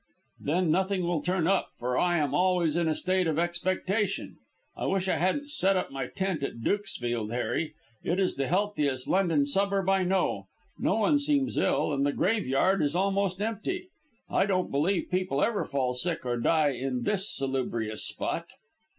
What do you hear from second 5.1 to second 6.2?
hadn't set up my